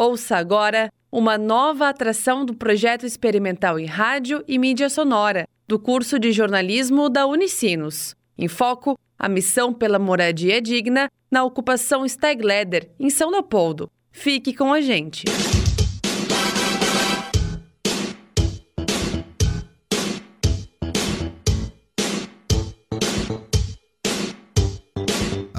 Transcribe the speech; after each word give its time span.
Ouça 0.00 0.36
agora 0.36 0.92
uma 1.10 1.36
nova 1.36 1.88
atração 1.88 2.44
do 2.44 2.54
projeto 2.54 3.04
experimental 3.04 3.80
em 3.80 3.84
rádio 3.84 4.44
e 4.46 4.56
mídia 4.56 4.88
sonora 4.88 5.44
do 5.66 5.76
curso 5.76 6.20
de 6.20 6.30
jornalismo 6.30 7.08
da 7.08 7.26
Unicinos. 7.26 8.14
Em 8.38 8.46
foco, 8.46 8.96
a 9.18 9.28
missão 9.28 9.74
pela 9.74 9.98
moradia 9.98 10.62
digna 10.62 11.10
na 11.28 11.42
ocupação 11.42 12.06
Stegleder, 12.06 12.88
em 13.00 13.10
São 13.10 13.28
Leopoldo. 13.28 13.90
Fique 14.12 14.54
com 14.54 14.72
a 14.72 14.80
gente. 14.80 15.24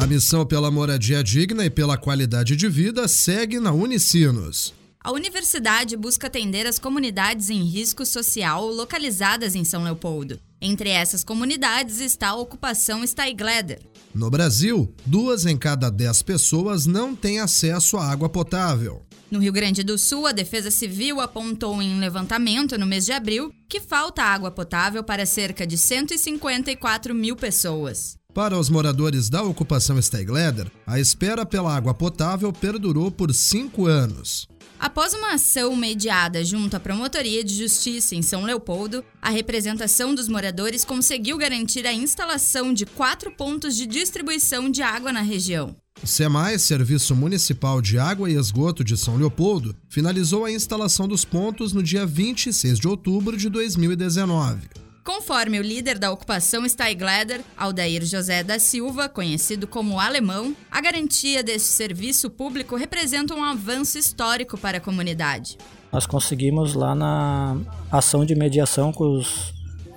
A 0.02 0.08
missão 0.08 0.46
pela 0.46 0.72
moradia 0.72 1.22
digna 1.22 1.66
e 1.66 1.70
pela 1.70 1.98
qualidade 1.98 2.56
de 2.56 2.70
vida 2.70 3.06
segue 3.06 3.60
na 3.60 3.74
Unicinos. 3.74 4.74
A 5.04 5.12
universidade 5.12 5.98
busca 5.98 6.28
atender 6.28 6.66
as 6.66 6.80
comunidades 6.80 7.50
em 7.50 7.64
risco 7.64 8.06
social 8.06 8.66
localizadas 8.66 9.56
em 9.56 9.66
São 9.66 9.84
Leopoldo. 9.84 10.40
Entre 10.62 10.88
essas 10.90 11.22
comunidades 11.22 12.00
está 12.00 12.30
a 12.30 12.36
ocupação 12.38 13.06
Steigleder. 13.06 13.82
No 14.16 14.30
Brasil, 14.30 14.90
duas 15.06 15.46
em 15.46 15.58
cada 15.58 15.90
dez 15.90 16.22
pessoas 16.22 16.86
não 16.86 17.14
têm 17.14 17.42
acesso 17.42 17.98
à 17.98 18.10
água 18.10 18.30
potável. 18.30 19.02
No 19.30 19.40
Rio 19.40 19.52
Grande 19.52 19.84
do 19.84 19.98
Sul, 19.98 20.26
a 20.26 20.32
Defesa 20.32 20.72
Civil 20.72 21.20
apontou 21.20 21.82
em 21.82 21.94
um 21.94 22.00
levantamento 22.00 22.78
no 22.78 22.86
mês 22.86 23.06
de 23.06 23.12
abril 23.12 23.54
que 23.68 23.82
falta 23.82 24.24
água 24.24 24.50
potável 24.50 25.04
para 25.04 25.26
cerca 25.26 25.68
de 25.68 25.78
154 25.78 27.14
mil 27.14 27.36
pessoas. 27.36 28.18
Para 28.34 28.60
os 28.60 28.70
moradores 28.70 29.28
da 29.28 29.42
ocupação 29.42 30.00
Steigleder, 30.00 30.72
a 30.86 31.00
espera 31.00 31.48
pela 31.48 31.76
água 31.76 31.96
potável 31.96 32.54
perdurou 32.54 33.10
por 33.10 33.34
cinco 33.34 33.88
anos. 33.88 34.48
Após 34.80 35.14
uma 35.14 35.34
ação 35.34 35.76
mediada 35.76 36.46
junto 36.46 36.78
à 36.78 36.80
Promotoria 36.80 37.44
de 37.44 37.56
Justiça 37.56 38.16
em 38.16 38.22
São 38.22 38.44
Leopoldo, 38.44 39.04
a 39.20 39.32
representação 39.32 40.14
dos 40.14 40.30
moradores 40.30 40.86
conseguiu 40.86 41.40
garantir 41.40 41.88
a 41.88 41.92
instalação 41.92 42.72
de 42.72 42.86
quatro 42.86 43.32
pontos 43.32 43.76
de 43.76 43.88
distribuição 43.88 44.70
de 44.70 44.84
água 44.84 45.12
na 45.12 45.22
região. 45.22 45.76
O 46.02 46.08
SEMAI, 46.08 46.60
Serviço 46.60 47.16
Municipal 47.16 47.82
de 47.82 47.98
Água 47.98 48.30
e 48.30 48.36
Esgoto 48.36 48.84
de 48.84 48.96
São 48.96 49.18
Leopoldo, 49.18 49.76
finalizou 49.90 50.46
a 50.46 50.52
instalação 50.52 51.08
dos 51.08 51.26
pontos 51.26 51.74
no 51.74 51.82
dia 51.82 52.06
26 52.06 52.80
de 52.80 52.88
outubro 52.88 53.36
de 53.36 53.50
2019. 53.50 54.89
Conforme 55.10 55.60
o 55.60 55.64
líder 55.64 55.98
da 55.98 56.12
ocupação 56.12 56.70
Steigleder, 56.70 57.42
Aldair 57.58 58.06
José 58.06 58.44
da 58.44 58.60
Silva, 58.60 59.10
conhecido 59.10 59.66
como 59.66 60.00
Alemão, 60.00 60.56
a 60.70 60.80
garantia 60.80 61.42
deste 61.42 61.70
serviço 61.70 62.30
público 62.30 62.76
representa 62.76 63.34
um 63.34 63.44
avanço 63.44 63.98
histórico 63.98 64.56
para 64.56 64.78
a 64.78 64.80
comunidade. 64.80 65.58
Nós 65.92 66.06
conseguimos 66.06 66.76
lá 66.76 66.94
na 66.94 67.58
ação 67.92 68.24
de 68.24 68.36
mediação 68.36 68.94
com 68.94 69.18
os, 69.18 69.52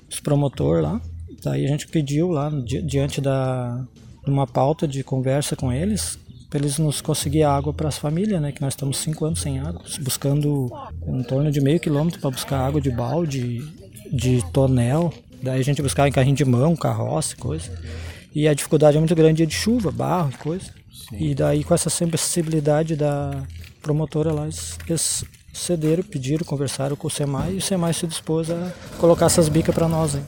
os 0.09 0.19
promotores 0.19 0.81
lá. 0.81 0.99
Daí 1.43 1.63
a 1.63 1.67
gente 1.67 1.87
pediu 1.87 2.29
lá, 2.29 2.51
diante 2.83 3.21
da 3.21 3.85
uma 4.25 4.47
pauta 4.47 4.87
de 4.87 5.03
conversa 5.03 5.55
com 5.55 5.71
eles, 5.71 6.17
para 6.49 6.57
eles 6.57 6.79
nos 6.79 7.01
conseguir 7.01 7.43
água 7.43 7.71
para 7.71 7.87
as 7.87 7.99
famílias, 7.99 8.41
né? 8.41 8.51
Que 8.51 8.63
nós 8.63 8.73
estamos 8.73 8.97
cinco 8.97 9.25
anos 9.25 9.41
sem 9.41 9.59
água, 9.59 9.83
buscando 10.01 10.71
em 11.05 11.21
torno 11.21 11.51
de 11.51 11.61
meio 11.61 11.79
quilômetro 11.79 12.19
para 12.19 12.31
buscar 12.31 12.65
água 12.65 12.81
de 12.81 12.89
balde 12.89 13.61
de 14.13 14.43
tonel. 14.51 15.11
Daí 15.41 15.59
a 15.59 15.63
gente 15.63 15.81
buscava 15.81 16.07
em 16.07 16.11
carrinho 16.11 16.35
de 16.35 16.45
mão, 16.45 16.75
carroça, 16.75 17.35
coisa. 17.35 17.69
E 18.33 18.47
a 18.47 18.53
dificuldade 18.53 18.95
é 18.95 18.99
muito 18.99 19.15
grande 19.15 19.45
de 19.45 19.53
chuva, 19.53 19.91
barro 19.91 20.31
e 20.33 20.37
coisa. 20.37 20.65
Sim. 21.09 21.17
E 21.19 21.35
daí 21.35 21.63
com 21.63 21.73
essa 21.73 21.89
sensibilidade 21.89 22.95
da 22.95 23.43
promotora 23.81 24.31
lá, 24.31 24.47
eles 24.87 25.25
cederam, 25.51 26.03
pediram, 26.03 26.45
conversaram 26.45 26.95
com 26.95 27.07
o 27.07 27.11
SEMAI 27.11 27.53
e 27.53 27.57
o 27.57 27.61
SEMAI 27.61 27.93
se 27.93 28.07
dispôs 28.07 28.49
a 28.49 28.71
colocar 28.99 29.25
essas 29.25 29.49
bicas 29.49 29.73
para 29.73 29.87
nós. 29.87 30.15
Hein. 30.15 30.23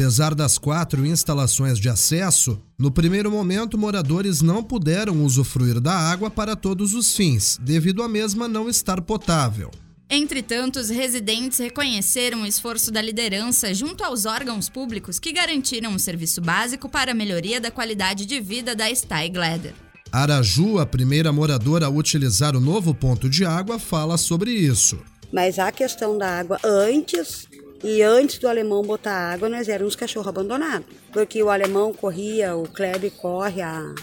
Apesar 0.00 0.34
das 0.34 0.56
quatro 0.56 1.04
instalações 1.04 1.78
de 1.78 1.86
acesso, 1.86 2.58
no 2.78 2.90
primeiro 2.90 3.30
momento 3.30 3.76
moradores 3.76 4.40
não 4.40 4.62
puderam 4.62 5.22
usufruir 5.22 5.78
da 5.78 5.92
água 5.92 6.30
para 6.30 6.56
todos 6.56 6.94
os 6.94 7.14
fins, 7.14 7.58
devido 7.60 8.02
à 8.02 8.08
mesma 8.08 8.48
não 8.48 8.66
estar 8.66 9.02
potável. 9.02 9.70
Entretanto, 10.08 10.80
os 10.80 10.88
residentes 10.88 11.58
reconheceram 11.58 12.40
o 12.40 12.46
esforço 12.46 12.90
da 12.90 13.02
liderança 13.02 13.74
junto 13.74 14.02
aos 14.02 14.24
órgãos 14.24 14.70
públicos 14.70 15.18
que 15.18 15.34
garantiram 15.34 15.90
um 15.90 15.98
serviço 15.98 16.40
básico 16.40 16.88
para 16.88 17.10
a 17.12 17.14
melhoria 17.14 17.60
da 17.60 17.70
qualidade 17.70 18.24
de 18.24 18.40
vida 18.40 18.74
da 18.74 18.92
Steigleder. 18.94 19.74
Araju, 20.10 20.78
a 20.78 20.86
primeira 20.86 21.30
moradora 21.30 21.84
a 21.84 21.90
utilizar 21.90 22.56
o 22.56 22.60
novo 22.60 22.94
ponto 22.94 23.28
de 23.28 23.44
água, 23.44 23.78
fala 23.78 24.16
sobre 24.16 24.50
isso. 24.50 24.98
Mas 25.30 25.58
a 25.58 25.70
questão 25.70 26.16
da 26.16 26.40
água 26.40 26.58
antes 26.64 27.46
e 27.82 28.02
antes 28.02 28.38
do 28.38 28.46
alemão 28.46 28.82
botar 28.82 29.32
água, 29.32 29.48
nós 29.48 29.68
éramos 29.68 29.96
cachorro 29.96 30.28
abandonado. 30.28 30.84
Porque 31.12 31.42
o 31.42 31.48
alemão 31.48 31.94
corria, 31.94 32.54
o 32.54 32.68
Kleber 32.68 33.10
corre, 33.12 33.62
a, 33.62 33.94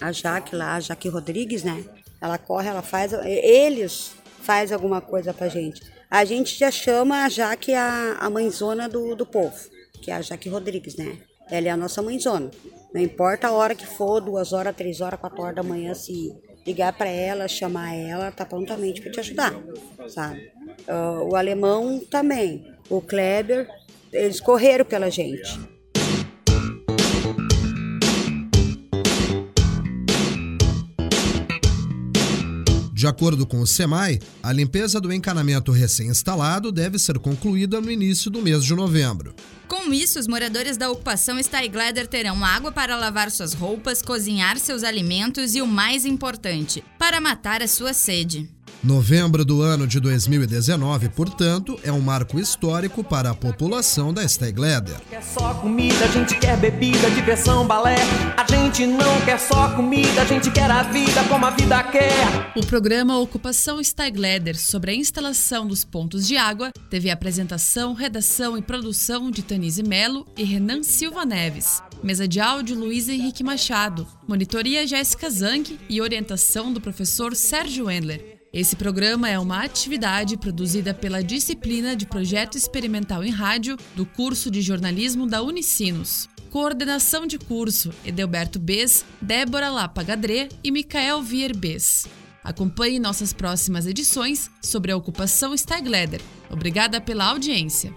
a 0.00 0.12
Jaque 0.12 0.56
lá, 0.56 0.76
a 0.76 0.80
Jaque 0.80 1.08
Rodrigues, 1.08 1.62
né? 1.62 1.84
Ela 2.20 2.38
corre, 2.38 2.68
ela 2.68 2.82
faz. 2.82 3.12
Eles 3.12 4.12
faz 4.40 4.72
alguma 4.72 5.00
coisa 5.00 5.34
pra 5.34 5.48
gente. 5.48 5.82
A 6.10 6.24
gente 6.24 6.58
já 6.58 6.70
chama 6.70 7.24
a 7.24 7.28
Jaque 7.28 7.74
a, 7.74 8.16
a 8.18 8.30
mãezona 8.30 8.88
do, 8.88 9.14
do 9.14 9.26
povo, 9.26 9.56
que 10.02 10.10
é 10.10 10.14
a 10.14 10.22
Jaque 10.22 10.48
Rodrigues, 10.48 10.96
né? 10.96 11.18
Ela 11.50 11.68
é 11.68 11.70
a 11.70 11.76
nossa 11.76 12.00
mãezona. 12.00 12.50
Não 12.94 13.00
importa 13.00 13.48
a 13.48 13.52
hora 13.52 13.74
que 13.74 13.86
for, 13.86 14.20
duas 14.20 14.54
horas, 14.54 14.74
três 14.74 15.02
horas, 15.02 15.20
quatro 15.20 15.42
horas 15.42 15.56
da 15.56 15.62
manhã, 15.62 15.92
se 15.92 16.34
ligar 16.66 16.94
para 16.94 17.10
ela, 17.10 17.46
chamar 17.46 17.94
ela, 17.94 18.30
tá 18.30 18.46
prontamente 18.46 19.02
para 19.02 19.12
te 19.12 19.20
ajudar, 19.20 19.54
sabe? 20.08 20.50
Uh, 20.88 21.30
o 21.30 21.36
alemão 21.36 22.00
também 22.10 22.77
o 22.88 23.00
Kleber, 23.00 23.68
eles 24.12 24.40
correram 24.40 24.84
pela 24.84 25.10
gente. 25.10 25.58
De 32.98 33.06
acordo 33.06 33.46
com 33.46 33.60
o 33.60 33.66
SEMAI, 33.66 34.18
a 34.42 34.52
limpeza 34.52 35.00
do 35.00 35.12
encanamento 35.12 35.70
recém-instalado 35.70 36.72
deve 36.72 36.98
ser 36.98 37.16
concluída 37.20 37.80
no 37.80 37.92
início 37.92 38.28
do 38.28 38.42
mês 38.42 38.64
de 38.64 38.74
novembro. 38.74 39.36
Com 39.68 39.92
isso, 39.92 40.18
os 40.18 40.26
moradores 40.26 40.76
da 40.76 40.90
ocupação 40.90 41.40
Steigleder 41.40 42.08
terão 42.08 42.44
água 42.44 42.72
para 42.72 42.96
lavar 42.96 43.30
suas 43.30 43.52
roupas, 43.52 44.02
cozinhar 44.02 44.58
seus 44.58 44.82
alimentos 44.82 45.54
e, 45.54 45.62
o 45.62 45.66
mais 45.66 46.04
importante, 46.04 46.82
para 46.98 47.20
matar 47.20 47.62
a 47.62 47.68
sua 47.68 47.92
sede. 47.92 48.50
Novembro 48.82 49.44
do 49.44 49.60
ano 49.60 49.88
de 49.88 49.98
2019, 49.98 51.08
portanto, 51.08 51.76
é 51.82 51.90
um 51.90 52.00
marco 52.00 52.38
histórico 52.38 53.02
para 53.02 53.30
a 53.30 53.34
população 53.34 54.14
da 54.14 54.26
Stegleder. 54.26 55.00
Quer 55.10 55.20
só 55.20 55.52
comida, 55.54 56.04
a 56.04 56.06
gente 56.06 56.38
quer 56.38 56.56
bebida, 56.56 57.10
diversão, 57.10 57.66
balé. 57.66 57.96
A 58.36 58.46
gente 58.48 58.86
não 58.86 59.20
quer 59.22 59.40
só 59.40 59.74
comida, 59.74 60.22
a 60.22 60.24
gente 60.24 60.48
quer 60.52 60.70
a 60.70 60.84
vida 60.84 61.24
como 61.24 61.44
a 61.44 61.50
vida 61.50 61.82
quer. 61.82 62.52
O 62.54 62.64
programa 62.64 63.18
Ocupação 63.18 63.82
Stegleder 63.82 64.56
sobre 64.56 64.92
a 64.92 64.94
instalação 64.94 65.66
dos 65.66 65.82
pontos 65.82 66.24
de 66.24 66.36
água 66.36 66.70
teve 66.88 67.10
apresentação, 67.10 67.94
redação 67.94 68.56
e 68.56 68.62
produção 68.62 69.28
de 69.28 69.42
Tanise 69.42 69.82
Melo 69.82 70.24
e 70.36 70.44
Renan 70.44 70.84
Silva 70.84 71.24
Neves. 71.24 71.82
Mesa 72.00 72.28
de 72.28 72.38
áudio 72.38 72.78
Luiz 72.78 73.08
Henrique 73.08 73.42
Machado. 73.42 74.06
Monitoria 74.28 74.86
Jéssica 74.86 75.28
Zanck 75.28 75.76
e 75.88 76.00
orientação 76.00 76.72
do 76.72 76.80
professor 76.80 77.34
Sérgio 77.34 77.90
Endler. 77.90 78.37
Esse 78.52 78.76
programa 78.76 79.28
é 79.28 79.38
uma 79.38 79.62
atividade 79.62 80.38
produzida 80.38 80.94
pela 80.94 81.22
disciplina 81.22 81.94
de 81.94 82.06
Projeto 82.06 82.56
Experimental 82.56 83.22
em 83.22 83.30
Rádio 83.30 83.76
do 83.94 84.06
curso 84.06 84.50
de 84.50 84.62
jornalismo 84.62 85.26
da 85.26 85.42
Unicinos. 85.42 86.28
Coordenação 86.50 87.26
de 87.26 87.38
curso: 87.38 87.92
Edelberto 88.06 88.58
Bes, 88.58 89.04
Débora 89.20 89.68
Lapagadré 89.68 90.48
e 90.64 90.70
Micael 90.70 91.22
Vier 91.22 91.54
Bes. 91.54 92.06
Acompanhe 92.42 92.98
nossas 92.98 93.34
próximas 93.34 93.86
edições 93.86 94.50
sobre 94.62 94.90
a 94.92 94.96
ocupação 94.96 95.54
Stegleder. 95.54 96.22
Obrigada 96.50 97.02
pela 97.02 97.26
audiência. 97.26 97.94